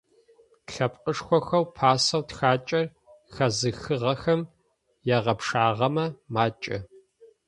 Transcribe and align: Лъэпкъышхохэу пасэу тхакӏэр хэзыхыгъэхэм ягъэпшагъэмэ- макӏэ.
Лъэпкъышхохэу 0.73 1.65
пасэу 1.75 2.23
тхакӏэр 2.29 2.85
хэзыхыгъэхэм 3.33 4.41
ягъэпшагъэмэ- 5.15 6.05
макӏэ. 6.33 6.77